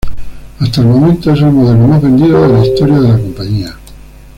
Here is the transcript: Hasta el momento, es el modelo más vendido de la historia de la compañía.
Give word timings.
Hasta 0.57 0.81
el 0.81 0.87
momento, 0.87 1.31
es 1.31 1.39
el 1.43 1.51
modelo 1.51 1.87
más 1.87 2.01
vendido 2.01 2.41
de 2.41 2.57
la 2.57 2.65
historia 2.65 2.99
de 2.99 3.07
la 3.09 3.19
compañía. 3.19 3.77